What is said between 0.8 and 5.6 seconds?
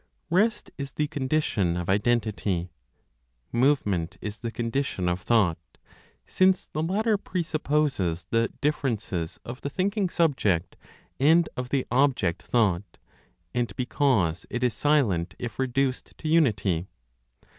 the condition of identity; movement is the condition of thought,